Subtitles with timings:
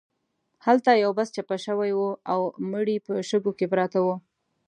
[0.65, 2.01] هلته یو بس چپه شوی و
[2.31, 4.15] او مړي په شګو کې پراته وو.